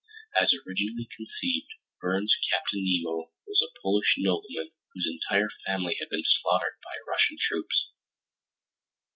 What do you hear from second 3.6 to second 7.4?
a Polish nobleman whose entire family had been slaughtered by Russian